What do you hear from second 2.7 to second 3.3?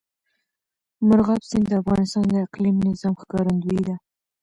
نظام